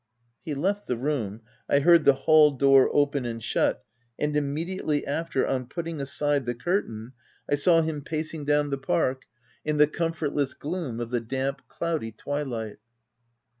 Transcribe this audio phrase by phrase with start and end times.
[0.43, 3.85] He left the room, I heard the hall door open and shut,
[4.17, 7.13] and immediately after, on putting aside the curtain,
[7.47, 9.23] I saw him pacing down the '222 THE TENANT park,
[9.73, 12.77] in the comfortless gloom of the damp, cloudy twilight.